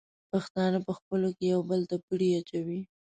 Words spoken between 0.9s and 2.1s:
خپلو کې یو بل ته